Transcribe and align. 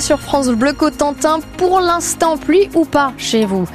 Sur 0.00 0.18
France 0.18 0.48
Bleu 0.48 0.72
Cotentin, 0.72 1.38
pour 1.56 1.78
l'instant, 1.78 2.36
pluie 2.36 2.68
ou 2.74 2.84
pas 2.84 3.12
chez 3.16 3.44
vous? 3.44 3.68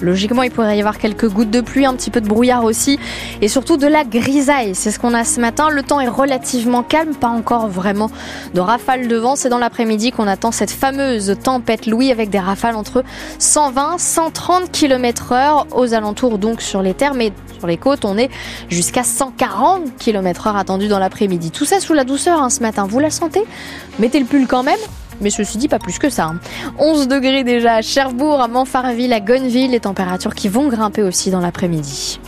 Logiquement, 0.00 0.44
il 0.44 0.52
pourrait 0.52 0.76
y 0.76 0.78
avoir 0.78 0.96
quelques 0.96 1.28
gouttes 1.28 1.50
de 1.50 1.60
pluie, 1.60 1.84
un 1.84 1.94
petit 1.94 2.12
peu 2.12 2.20
de 2.20 2.28
brouillard 2.28 2.62
aussi, 2.62 3.00
et 3.42 3.48
surtout 3.48 3.76
de 3.76 3.88
la 3.88 4.04
grisaille. 4.04 4.76
C'est 4.76 4.92
ce 4.92 5.00
qu'on 5.00 5.12
a 5.12 5.24
ce 5.24 5.40
matin. 5.40 5.68
Le 5.68 5.82
temps 5.82 6.00
est 6.00 6.06
relativement 6.06 6.84
calme, 6.84 7.16
pas 7.16 7.26
encore 7.26 7.66
vraiment 7.66 8.12
de 8.54 8.60
rafales 8.60 9.08
de 9.08 9.16
vent. 9.16 9.34
C'est 9.34 9.48
dans 9.48 9.58
l'après-midi 9.58 10.12
qu'on 10.12 10.28
attend 10.28 10.52
cette 10.52 10.70
fameuse 10.70 11.34
tempête 11.42 11.86
Louis 11.86 12.12
avec 12.12 12.30
des 12.30 12.38
rafales 12.38 12.76
entre 12.76 13.02
120 13.40 13.98
130 13.98 14.70
km 14.70 15.32
heure 15.32 15.66
aux 15.74 15.94
alentours 15.94 16.38
donc 16.38 16.62
sur 16.62 16.80
les 16.80 16.94
terres, 16.94 17.14
mais 17.14 17.32
sur 17.58 17.66
les 17.66 17.76
côtes, 17.76 18.04
on 18.04 18.16
est 18.18 18.30
jusqu'à 18.68 19.02
140 19.02 19.96
km 19.98 20.46
heure 20.46 20.56
attendu 20.56 20.86
dans 20.86 21.00
l'après-midi. 21.00 21.50
Tout 21.50 21.64
ça 21.64 21.80
sous 21.80 21.92
la 21.92 22.04
douceur 22.04 22.40
hein, 22.40 22.50
ce 22.50 22.60
matin. 22.60 22.86
Vous 22.88 23.00
la 23.00 23.10
sentez? 23.10 23.42
Mettez 23.98 24.20
le 24.20 24.26
pull 24.26 24.46
quand 24.46 24.62
même 24.62 24.78
mais 25.20 25.30
ceci 25.30 25.58
dit, 25.58 25.68
pas 25.68 25.78
plus 25.78 25.98
que 25.98 26.10
ça. 26.10 26.32
11 26.78 27.02
hein. 27.02 27.06
degrés 27.06 27.44
déjà 27.44 27.74
à 27.74 27.82
Cherbourg, 27.82 28.40
à 28.40 28.48
Montfarville, 28.48 29.12
à 29.12 29.20
Gonneville, 29.20 29.70
les 29.70 29.80
températures 29.80 30.34
qui 30.34 30.48
vont 30.48 30.68
grimper 30.68 31.02
aussi 31.02 31.30
dans 31.30 31.40
l'après-midi. 31.40 32.20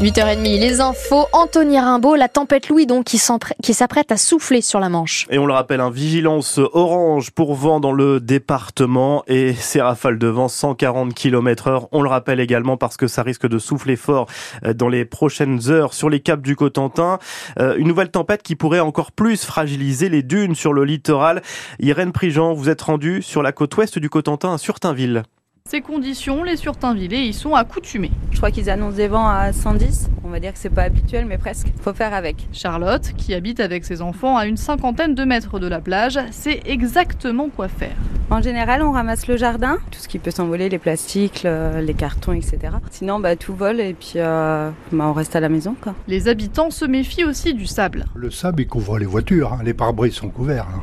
8h30, 0.00 0.60
les 0.60 0.80
infos. 0.82 1.24
Anthony 1.32 1.80
Rimbaud, 1.80 2.16
la 2.16 2.28
tempête 2.28 2.68
Louis 2.68 2.84
donc 2.84 3.06
qui 3.06 3.16
s'apprête 3.16 4.12
à 4.12 4.18
souffler 4.18 4.60
sur 4.60 4.78
la 4.78 4.90
Manche. 4.90 5.26
Et 5.30 5.38
on 5.38 5.46
le 5.46 5.54
rappelle, 5.54 5.80
un 5.80 5.90
vigilance 5.90 6.60
orange 6.74 7.30
pour 7.30 7.54
vent 7.54 7.80
dans 7.80 7.92
le 7.92 8.20
département 8.20 9.24
et 9.26 9.54
ces 9.54 9.80
rafales 9.80 10.18
de 10.18 10.26
vent 10.26 10.48
140 10.48 11.14
km 11.14 11.68
heure. 11.68 11.88
On 11.92 12.02
le 12.02 12.10
rappelle 12.10 12.40
également 12.40 12.76
parce 12.76 12.98
que 12.98 13.06
ça 13.06 13.22
risque 13.22 13.48
de 13.48 13.58
souffler 13.58 13.96
fort 13.96 14.26
euh, 14.66 14.74
dans 14.74 14.90
les 14.90 15.06
prochaines 15.06 15.70
heures 15.70 15.94
sur 15.94 16.10
les 16.10 16.20
caps 16.20 16.42
du 16.42 16.56
Cotentin. 16.56 17.18
Euh, 17.58 17.76
une 17.78 17.88
nouvelle 17.88 18.10
tempête 18.10 18.42
qui 18.42 18.54
pourrait 18.54 18.80
encore 18.80 19.12
plus 19.12 19.46
fragiliser 19.46 20.10
les 20.10 20.22
dunes 20.22 20.54
sur 20.54 20.74
le 20.74 20.84
littoral. 20.84 21.40
Irène 21.80 22.12
Prigent, 22.12 22.52
vous 22.52 22.68
êtes 22.68 22.82
rendue 22.82 23.22
sur 23.22 23.42
la 23.42 23.52
côte 23.52 23.74
ouest 23.78 23.98
du 23.98 24.10
Cotentin 24.10 24.52
à 24.52 24.58
Surtainville. 24.58 25.22
Ces 25.68 25.80
conditions, 25.80 26.44
les 26.44 26.54
surtainvillés 26.54 27.22
y 27.22 27.32
sont 27.32 27.56
accoutumés. 27.56 28.12
Je 28.30 28.36
crois 28.36 28.52
qu'ils 28.52 28.70
annoncent 28.70 28.98
des 28.98 29.08
vents 29.08 29.26
à 29.26 29.52
110. 29.52 30.10
On 30.22 30.28
va 30.28 30.38
dire 30.38 30.52
que 30.52 30.60
c'est 30.60 30.70
pas 30.70 30.84
habituel, 30.84 31.24
mais 31.26 31.38
presque. 31.38 31.66
Faut 31.80 31.92
faire 31.92 32.14
avec. 32.14 32.36
Charlotte, 32.52 33.12
qui 33.16 33.34
habite 33.34 33.58
avec 33.58 33.84
ses 33.84 34.00
enfants 34.00 34.36
à 34.36 34.46
une 34.46 34.56
cinquantaine 34.56 35.16
de 35.16 35.24
mètres 35.24 35.58
de 35.58 35.66
la 35.66 35.80
plage, 35.80 36.20
sait 36.30 36.60
exactement 36.66 37.48
quoi 37.48 37.66
faire. 37.66 37.96
En 38.28 38.42
général, 38.42 38.82
on 38.82 38.90
ramasse 38.90 39.28
le 39.28 39.36
jardin, 39.36 39.78
tout 39.92 40.00
ce 40.00 40.08
qui 40.08 40.18
peut 40.18 40.32
s'envoler, 40.32 40.68
les 40.68 40.78
plastiques, 40.78 41.44
les 41.44 41.94
cartons, 41.94 42.32
etc. 42.32 42.58
Sinon, 42.90 43.20
bah, 43.20 43.36
tout 43.36 43.54
vole 43.54 43.80
et 43.80 43.94
puis 43.94 44.14
euh, 44.16 44.70
bah, 44.90 45.04
on 45.06 45.12
reste 45.12 45.36
à 45.36 45.40
la 45.40 45.48
maison. 45.48 45.76
Quoi. 45.80 45.94
Les 46.08 46.26
habitants 46.26 46.70
se 46.70 46.84
méfient 46.84 47.24
aussi 47.24 47.54
du 47.54 47.66
sable. 47.66 48.06
Le 48.16 48.30
sable, 48.32 48.62
il 48.62 48.66
couvre 48.66 48.98
les 48.98 49.06
voitures. 49.06 49.52
Hein. 49.52 49.60
Les 49.64 49.74
pare-brises 49.74 50.14
sont 50.14 50.28
couverts. 50.28 50.66
Hein. 50.74 50.82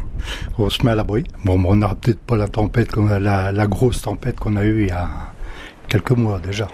On 0.58 0.70
se 0.70 0.86
met 0.86 0.92
à 0.92 0.96
l'abri. 0.96 1.26
Bon, 1.44 1.62
on 1.66 1.76
n'aura 1.76 1.96
peut-être 1.96 2.22
pas 2.22 2.38
la 2.38 2.48
tempête, 2.48 2.96
la, 2.96 3.52
la 3.52 3.68
grosse 3.68 4.02
tempête 4.02 4.40
qu'on 4.40 4.56
a 4.56 4.64
eue 4.64 4.84
il 4.84 4.88
y 4.88 4.92
a 4.92 5.10
quelques 5.90 6.12
mois 6.12 6.40
déjà. 6.40 6.70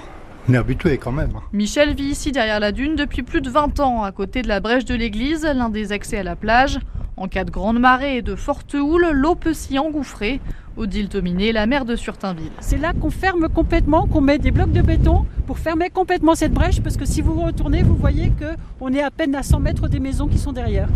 On 0.47 0.53
est 0.53 0.57
habitué 0.57 0.97
quand 0.97 1.11
même. 1.11 1.31
Hein. 1.35 1.41
Michel 1.51 1.95
vit 1.95 2.05
ici 2.05 2.31
derrière 2.31 2.59
la 2.59 2.71
dune 2.71 2.95
depuis 2.95 3.23
plus 3.23 3.41
de 3.41 3.49
20 3.49 3.79
ans, 3.79 4.03
à 4.03 4.11
côté 4.11 4.43
de 4.43 4.47
la 4.47 4.59
brèche 4.59 4.85
de 4.85 4.95
l'église, 4.95 5.43
l'un 5.43 5.69
des 5.69 5.91
accès 5.91 6.19
à 6.19 6.23
la 6.23 6.35
plage. 6.35 6.79
En 7.19 7.27
cas 7.27 7.43
de 7.43 7.51
grande 7.51 7.79
marée 7.79 8.15
et 8.15 8.21
de 8.21 8.33
forte 8.33 8.73
houle, 8.75 9.09
l'eau 9.11 9.35
peut 9.35 9.53
s'y 9.53 9.77
engouffrer. 9.77 10.39
Odile 10.77 11.09
Tominé, 11.09 11.51
la 11.51 11.65
maire 11.65 11.83
de 11.83 11.97
Surtainville. 11.97 12.53
C'est 12.61 12.77
là 12.77 12.93
qu'on 12.93 13.09
ferme 13.09 13.49
complètement, 13.49 14.07
qu'on 14.07 14.21
met 14.21 14.37
des 14.37 14.51
blocs 14.51 14.71
de 14.71 14.81
béton 14.81 15.25
pour 15.45 15.59
fermer 15.59 15.89
complètement 15.89 16.33
cette 16.33 16.53
brèche, 16.53 16.79
parce 16.79 16.95
que 16.95 17.03
si 17.03 17.21
vous 17.21 17.33
retournez, 17.33 17.83
vous 17.83 17.95
voyez 17.95 18.31
qu'on 18.79 18.93
est 18.93 19.03
à 19.03 19.11
peine 19.11 19.35
à 19.35 19.43
100 19.43 19.59
mètres 19.59 19.89
des 19.89 19.99
maisons 19.99 20.29
qui 20.29 20.37
sont 20.37 20.53
derrière. 20.53 20.87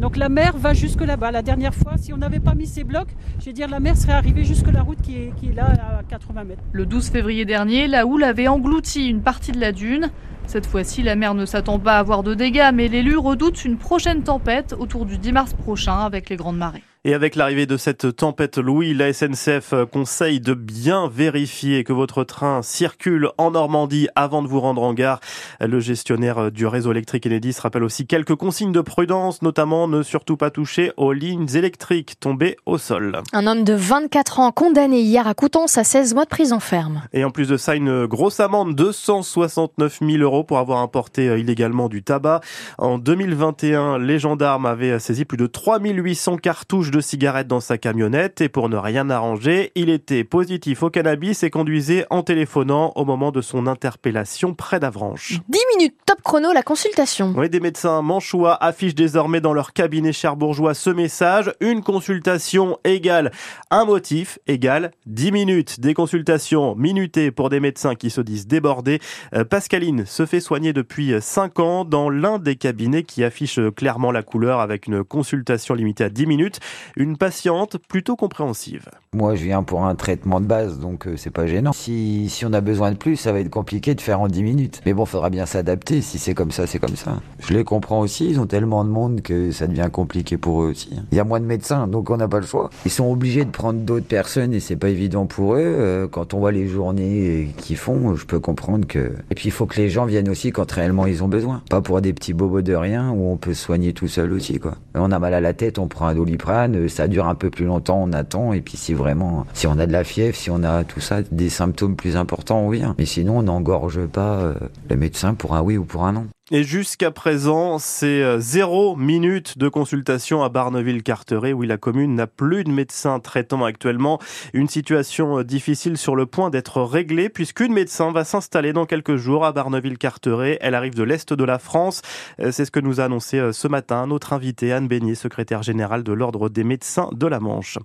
Donc 0.00 0.16
la 0.16 0.28
mer 0.28 0.56
va 0.56 0.74
jusque 0.74 1.02
là-bas. 1.02 1.30
La 1.30 1.42
dernière 1.42 1.74
fois, 1.74 1.92
si 1.98 2.12
on 2.12 2.16
n'avait 2.16 2.40
pas 2.40 2.56
mis 2.56 2.66
ces 2.66 2.82
blocs, 2.82 3.14
je 3.38 3.44
vais 3.44 3.52
dire 3.52 3.68
la 3.68 3.78
mer 3.78 3.96
serait 3.96 4.14
arrivée 4.14 4.42
jusque 4.42 4.72
la 4.72 4.82
route 4.82 5.00
qui 5.00 5.14
est, 5.14 5.32
qui 5.36 5.50
est 5.50 5.54
là 5.54 5.72
à 6.00 6.02
80 6.02 6.42
mètres. 6.42 6.62
Le 6.72 6.84
12 6.84 7.10
février 7.10 7.44
dernier, 7.44 7.86
la 7.86 8.06
houle 8.06 8.24
avait 8.24 8.48
englouti 8.48 9.08
une 9.08 9.20
partie 9.20 9.52
de 9.52 9.60
la 9.60 9.70
dune. 9.70 10.10
Cette 10.50 10.66
fois-ci, 10.66 11.04
la 11.04 11.14
mer 11.14 11.34
ne 11.34 11.46
s'attend 11.46 11.78
pas 11.78 11.92
à 11.92 11.98
avoir 12.00 12.24
de 12.24 12.34
dégâts, 12.34 12.72
mais 12.74 12.88
l'élu 12.88 13.16
redoute 13.16 13.64
une 13.64 13.78
prochaine 13.78 14.24
tempête 14.24 14.74
autour 14.76 15.06
du 15.06 15.16
10 15.16 15.30
mars 15.30 15.54
prochain 15.54 16.00
avec 16.00 16.28
les 16.28 16.34
grandes 16.34 16.58
marées. 16.58 16.82
Et 17.02 17.14
avec 17.14 17.34
l'arrivée 17.34 17.64
de 17.64 17.78
cette 17.78 18.14
tempête 18.14 18.58
Louis, 18.58 18.92
la 18.92 19.10
SNCF 19.10 19.72
conseille 19.90 20.38
de 20.38 20.52
bien 20.52 21.08
vérifier 21.08 21.82
que 21.82 21.94
votre 21.94 22.24
train 22.24 22.60
circule 22.60 23.30
en 23.38 23.52
Normandie 23.52 24.08
avant 24.16 24.42
de 24.42 24.48
vous 24.48 24.60
rendre 24.60 24.82
en 24.82 24.92
gare. 24.92 25.20
Le 25.60 25.80
gestionnaire 25.80 26.52
du 26.52 26.66
réseau 26.66 26.90
électrique 26.90 27.24
Enedis 27.24 27.56
rappelle 27.58 27.84
aussi 27.84 28.06
quelques 28.06 28.34
consignes 28.34 28.72
de 28.72 28.82
prudence, 28.82 29.40
notamment 29.40 29.88
ne 29.88 30.02
surtout 30.02 30.36
pas 30.36 30.50
toucher 30.50 30.92
aux 30.98 31.14
lignes 31.14 31.48
électriques 31.54 32.20
tombées 32.20 32.58
au 32.66 32.76
sol. 32.76 33.22
Un 33.32 33.46
homme 33.46 33.64
de 33.64 33.72
24 33.72 34.40
ans 34.40 34.52
condamné 34.52 35.00
hier 35.00 35.26
à 35.26 35.32
Coutances 35.32 35.78
à 35.78 35.84
16 35.84 36.12
mois 36.12 36.24
de 36.24 36.28
prison 36.28 36.60
ferme. 36.60 37.00
Et 37.14 37.24
en 37.24 37.30
plus 37.30 37.48
de 37.48 37.56
ça, 37.56 37.76
une 37.76 38.04
grosse 38.04 38.40
amende 38.40 38.74
de 38.74 38.92
169 38.92 40.00
000 40.06 40.18
euros 40.18 40.39
pour 40.44 40.58
avoir 40.58 40.80
importé 40.80 41.26
illégalement 41.38 41.88
du 41.88 42.02
tabac. 42.02 42.40
En 42.78 42.98
2021, 42.98 43.98
les 43.98 44.18
gendarmes 44.18 44.66
avaient 44.66 44.98
saisi 44.98 45.24
plus 45.24 45.36
de 45.36 45.46
3800 45.46 46.36
cartouches 46.36 46.90
de 46.90 47.00
cigarettes 47.00 47.46
dans 47.46 47.60
sa 47.60 47.78
camionnette 47.78 48.40
et 48.40 48.48
pour 48.48 48.68
ne 48.68 48.76
rien 48.76 49.10
arranger, 49.10 49.72
il 49.74 49.90
était 49.90 50.24
positif 50.24 50.82
au 50.82 50.90
cannabis 50.90 51.42
et 51.42 51.50
conduisait 51.50 52.06
en 52.10 52.22
téléphonant 52.22 52.92
au 52.96 53.04
moment 53.04 53.32
de 53.32 53.40
son 53.40 53.66
interpellation 53.66 54.54
près 54.54 54.80
d'Avranches. 54.80 55.40
10 55.48 55.58
minutes 55.76 55.96
top 56.06 56.22
chrono, 56.22 56.52
la 56.52 56.62
consultation. 56.62 57.34
Oui, 57.36 57.48
des 57.48 57.60
médecins 57.60 58.02
manchois 58.02 58.56
affichent 58.62 58.94
désormais 58.94 59.40
dans 59.40 59.52
leur 59.52 59.72
cabinet 59.72 60.12
cherbourgeois 60.12 60.74
ce 60.74 60.90
message. 60.90 61.52
Une 61.60 61.82
consultation 61.82 62.78
égale 62.84 63.32
un 63.70 63.84
motif 63.84 64.38
égale 64.46 64.92
10 65.06 65.32
minutes. 65.32 65.80
Des 65.80 65.94
consultations 65.94 66.74
minutées 66.74 67.30
pour 67.30 67.50
des 67.50 67.60
médecins 67.60 67.94
qui 67.94 68.10
se 68.10 68.20
disent 68.20 68.46
débordés. 68.46 69.00
Euh, 69.34 69.44
Pascaline 69.44 70.06
se 70.06 70.19
fait 70.26 70.40
soigner 70.40 70.72
depuis 70.72 71.14
5 71.20 71.58
ans 71.60 71.84
dans 71.84 72.10
l'un 72.10 72.38
des 72.38 72.56
cabinets 72.56 73.02
qui 73.02 73.24
affiche 73.24 73.60
clairement 73.76 74.12
la 74.12 74.22
couleur 74.22 74.60
avec 74.60 74.86
une 74.86 75.04
consultation 75.04 75.74
limitée 75.74 76.04
à 76.04 76.10
10 76.10 76.26
minutes 76.26 76.60
une 76.96 77.16
patiente 77.16 77.78
plutôt 77.88 78.16
compréhensive. 78.16 78.88
Moi, 79.12 79.34
je 79.34 79.44
viens 79.44 79.62
pour 79.62 79.84
un 79.84 79.94
traitement 79.96 80.40
de 80.40 80.46
base, 80.46 80.78
donc 80.78 81.06
euh, 81.06 81.16
c'est 81.16 81.30
pas 81.30 81.46
gênant. 81.46 81.72
Si, 81.72 82.28
si 82.28 82.46
on 82.46 82.52
a 82.52 82.60
besoin 82.60 82.92
de 82.92 82.96
plus, 82.96 83.16
ça 83.16 83.32
va 83.32 83.40
être 83.40 83.50
compliqué 83.50 83.96
de 83.96 84.00
faire 84.00 84.20
en 84.20 84.28
10 84.28 84.42
minutes. 84.42 84.82
Mais 84.86 84.92
bon, 84.92 85.04
faudra 85.04 85.30
bien 85.30 85.46
s'adapter. 85.46 86.00
Si 86.00 86.18
c'est 86.18 86.34
comme 86.34 86.52
ça, 86.52 86.68
c'est 86.68 86.78
comme 86.78 86.94
ça. 86.94 87.16
Je 87.40 87.52
les 87.52 87.64
comprends 87.64 88.00
aussi. 88.00 88.30
Ils 88.30 88.38
ont 88.38 88.46
tellement 88.46 88.84
de 88.84 88.90
monde 88.90 89.20
que 89.22 89.50
ça 89.50 89.66
devient 89.66 89.88
compliqué 89.92 90.36
pour 90.36 90.62
eux 90.62 90.70
aussi. 90.70 90.90
Il 91.10 91.16
y 91.16 91.20
a 91.20 91.24
moins 91.24 91.40
de 91.40 91.44
médecins, 91.44 91.88
donc 91.88 92.08
on 92.10 92.18
n'a 92.18 92.28
pas 92.28 92.38
le 92.38 92.46
choix. 92.46 92.70
Ils 92.84 92.90
sont 92.90 93.10
obligés 93.10 93.44
de 93.44 93.50
prendre 93.50 93.80
d'autres 93.80 94.06
personnes 94.06 94.54
et 94.54 94.60
c'est 94.60 94.76
pas 94.76 94.90
évident 94.90 95.26
pour 95.26 95.54
eux. 95.54 95.60
Euh, 95.60 96.06
quand 96.06 96.32
on 96.34 96.38
voit 96.38 96.52
les 96.52 96.68
journées 96.68 97.52
qu'ils 97.56 97.76
font, 97.76 98.14
je 98.14 98.26
peux 98.26 98.38
comprendre 98.38 98.86
que. 98.86 99.14
Et 99.30 99.34
puis 99.34 99.48
il 99.48 99.52
faut 99.52 99.66
que 99.66 99.80
les 99.80 99.88
gens 99.88 100.04
viennent 100.10 100.28
aussi 100.28 100.52
quand 100.52 100.70
réellement 100.70 101.06
ils 101.06 101.24
ont 101.24 101.28
besoin. 101.28 101.62
Pas 101.70 101.80
pour 101.80 102.00
des 102.00 102.12
petits 102.12 102.34
bobos 102.34 102.62
de 102.62 102.74
rien 102.74 103.10
où 103.10 103.30
on 103.30 103.36
peut 103.36 103.54
se 103.54 103.64
soigner 103.64 103.92
tout 103.92 104.08
seul 104.08 104.32
aussi, 104.32 104.58
quoi. 104.58 104.74
On 104.94 105.10
a 105.10 105.18
mal 105.18 105.32
à 105.32 105.40
la 105.40 105.54
tête, 105.54 105.78
on 105.78 105.88
prend 105.88 106.06
un 106.06 106.14
doliprane, 106.14 106.76
euh, 106.76 106.88
ça 106.88 107.08
dure 107.08 107.26
un 107.26 107.34
peu 107.34 107.50
plus 107.50 107.64
longtemps, 107.64 108.02
on 108.02 108.12
attend. 108.12 108.52
Et 108.52 108.60
puis 108.60 108.76
si 108.76 108.92
vraiment, 108.92 109.46
si 109.54 109.66
on 109.66 109.78
a 109.78 109.86
de 109.86 109.92
la 109.92 110.04
fièvre, 110.04 110.36
si 110.36 110.50
on 110.50 110.62
a 110.62 110.84
tout 110.84 111.00
ça, 111.00 111.22
des 111.22 111.48
symptômes 111.48 111.96
plus 111.96 112.16
importants, 112.16 112.60
on 112.60 112.70
vient. 112.70 112.94
Mais 112.98 113.06
sinon, 113.06 113.38
on 113.38 113.42
n'engorge 113.42 114.06
pas 114.06 114.40
euh, 114.40 114.54
le 114.88 114.96
médecin 114.96 115.34
pour 115.34 115.54
un 115.54 115.62
oui 115.62 115.78
ou 115.78 115.84
pour 115.84 116.04
un 116.04 116.12
non. 116.12 116.26
Et 116.52 116.64
jusqu'à 116.64 117.12
présent, 117.12 117.78
c'est 117.78 118.24
euh, 118.24 118.40
zéro 118.40 118.96
minute 118.96 119.56
de 119.56 119.68
consultation 119.68 120.42
à 120.42 120.48
Barneville-Carteret, 120.48 121.52
où 121.52 121.62
la 121.62 121.76
commune 121.76 122.16
n'a 122.16 122.26
plus 122.26 122.64
de 122.64 122.70
médecin 122.70 123.20
traitant 123.20 123.64
actuellement. 123.64 124.18
Une 124.52 124.68
situation 124.68 125.38
euh, 125.38 125.44
difficile 125.44 125.96
sur 125.96 126.16
le 126.16 126.26
point 126.26 126.50
d'être 126.50 126.82
réglée, 126.82 127.28
puisqu'une 127.28 127.72
médecin 127.72 128.10
va 128.10 128.24
s'installer 128.24 128.72
dans 128.72 128.84
quelques 128.84 129.14
jours 129.14 129.44
à 129.44 129.52
Barneville-Carteret. 129.52 130.58
Elle 130.60 130.74
arrive 130.74 130.96
de 130.96 131.04
l'Est 131.04 131.32
de 131.32 131.44
la 131.44 131.60
France. 131.60 132.02
Euh, 132.40 132.50
c'est 132.50 132.64
ce 132.64 132.72
que 132.72 132.80
nous 132.80 133.00
a 133.00 133.04
annoncé 133.04 133.52
ce 133.52 133.68
matin 133.68 134.08
notre 134.08 134.32
invité 134.32 134.72
Anne 134.72 134.88
Beignet, 134.88 135.14
secrétaire 135.14 135.62
générale 135.62 136.02
de 136.02 136.12
l'Ordre 136.12 136.48
des 136.48 136.64
médecins 136.64 137.10
de 137.12 137.28
la 137.28 137.38
Manche. 137.38 137.78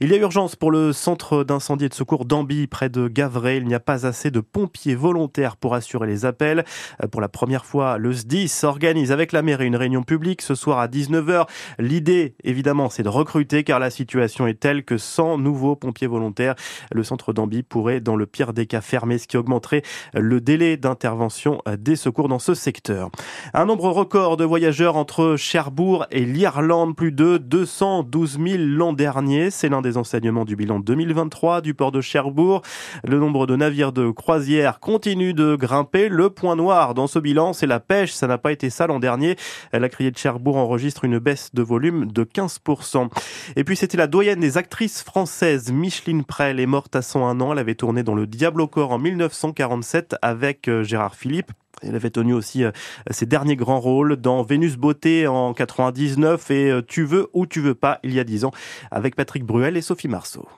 Il 0.00 0.10
y 0.10 0.14
a 0.14 0.16
urgence 0.16 0.56
pour 0.56 0.70
le 0.70 0.94
centre 0.94 1.44
d'incendie 1.44 1.84
et 1.84 1.88
de 1.90 1.94
secours 1.94 2.24
d'Ambi, 2.24 2.66
près 2.66 2.88
de 2.88 3.08
Gavray. 3.08 3.58
Il 3.58 3.66
n'y 3.66 3.74
a 3.74 3.80
pas 3.80 4.06
assez 4.06 4.30
de 4.30 4.40
pompiers 4.40 4.94
volontaires 4.94 5.58
pour 5.58 5.74
assurer 5.74 6.06
les 6.06 6.24
appels. 6.24 6.64
Pour 7.10 7.20
la 7.20 7.28
première 7.28 7.66
fois, 7.66 7.98
le 8.06 8.12
SDIS 8.12 8.60
organise 8.62 9.10
avec 9.10 9.32
la 9.32 9.42
mairie 9.42 9.66
une 9.66 9.74
réunion 9.74 10.04
publique 10.04 10.40
ce 10.40 10.54
soir 10.54 10.78
à 10.78 10.86
19h. 10.86 11.48
L'idée, 11.80 12.36
évidemment, 12.44 12.88
c'est 12.88 13.02
de 13.02 13.08
recruter 13.08 13.64
car 13.64 13.80
la 13.80 13.90
situation 13.90 14.46
est 14.46 14.60
telle 14.60 14.84
que 14.84 14.96
sans 14.96 15.38
nouveaux 15.38 15.74
pompiers 15.74 16.06
volontaires, 16.06 16.54
le 16.92 17.02
centre 17.02 17.32
d'Ambi 17.32 17.64
pourrait, 17.64 17.98
dans 18.00 18.14
le 18.14 18.26
pire 18.26 18.52
des 18.52 18.66
cas, 18.66 18.80
fermer, 18.80 19.18
ce 19.18 19.26
qui 19.26 19.36
augmenterait 19.36 19.82
le 20.14 20.40
délai 20.40 20.76
d'intervention 20.76 21.62
des 21.78 21.96
secours 21.96 22.28
dans 22.28 22.38
ce 22.38 22.54
secteur. 22.54 23.10
Un 23.54 23.64
nombre 23.64 23.90
record 23.90 24.36
de 24.36 24.44
voyageurs 24.44 24.94
entre 24.94 25.34
Cherbourg 25.36 26.06
et 26.12 26.24
l'Irlande, 26.24 26.94
plus 26.94 27.10
de 27.10 27.38
212 27.38 28.38
000 28.40 28.62
l'an 28.68 28.92
dernier. 28.92 29.50
C'est 29.50 29.68
l'un 29.68 29.82
des 29.82 29.96
enseignements 29.96 30.44
du 30.44 30.54
bilan 30.54 30.78
2023 30.78 31.60
du 31.60 31.74
port 31.74 31.90
de 31.90 32.00
Cherbourg. 32.00 32.62
Le 33.02 33.18
nombre 33.18 33.48
de 33.48 33.56
navires 33.56 33.90
de 33.90 34.10
croisière 34.10 34.78
continue 34.78 35.34
de 35.34 35.56
grimper. 35.56 36.08
Le 36.08 36.30
point 36.30 36.54
noir 36.54 36.94
dans 36.94 37.08
ce 37.08 37.18
bilan, 37.18 37.52
c'est 37.52 37.66
la 37.66 37.80
paix 37.80 37.95
ça 38.06 38.26
n'a 38.26 38.38
pas 38.38 38.52
été 38.52 38.70
ça 38.70 38.86
l'an 38.86 38.98
dernier. 38.98 39.36
La 39.72 39.88
criée 39.88 40.10
de 40.10 40.18
Cherbourg 40.18 40.56
enregistre 40.56 41.04
une 41.04 41.18
baisse 41.18 41.50
de 41.54 41.62
volume 41.62 42.10
de 42.12 42.24
15%. 42.24 43.08
Et 43.56 43.64
puis 43.64 43.76
c'était 43.76 43.96
la 43.96 44.06
doyenne 44.06 44.40
des 44.40 44.58
actrices 44.58 45.02
françaises, 45.02 45.72
Micheline 45.72 46.24
Prel, 46.24 46.60
est 46.60 46.66
morte 46.66 46.96
à 46.96 47.02
101 47.02 47.40
ans. 47.40 47.52
Elle 47.52 47.58
avait 47.58 47.74
tourné 47.74 48.02
dans 48.02 48.14
Le 48.14 48.26
Diable 48.26 48.60
au 48.60 48.66
corps 48.66 48.92
en 48.92 48.98
1947 48.98 50.16
avec 50.22 50.68
euh, 50.68 50.82
Gérard 50.82 51.14
Philippe. 51.14 51.52
Elle 51.82 51.94
avait 51.94 52.10
tenu 52.10 52.32
aussi 52.32 52.64
euh, 52.64 52.70
ses 53.10 53.26
derniers 53.26 53.56
grands 53.56 53.80
rôles 53.80 54.16
dans 54.16 54.42
Vénus 54.42 54.76
Beauté 54.76 55.26
en 55.26 55.52
99 55.54 56.50
et 56.50 56.70
euh, 56.70 56.82
Tu 56.86 57.04
veux 57.04 57.28
ou 57.34 57.46
tu 57.46 57.60
veux 57.60 57.74
pas 57.74 58.00
il 58.02 58.12
y 58.14 58.20
a 58.20 58.24
10 58.24 58.44
ans 58.44 58.52
avec 58.90 59.14
Patrick 59.14 59.44
Bruel 59.44 59.76
et 59.76 59.82
Sophie 59.82 60.08
Marceau. 60.08 60.48